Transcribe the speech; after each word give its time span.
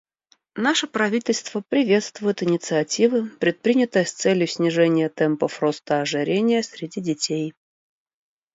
Наше 0.55 0.87
правительство 0.87 1.61
приветствует 1.69 2.41
инициативы, 2.41 3.27
предпринятые 3.29 4.07
с 4.07 4.11
целью 4.13 4.47
снижения 4.47 5.09
темпов 5.09 5.61
роста 5.61 6.01
ожирения 6.01 6.63
среди 6.63 7.01
детей. 7.01 7.53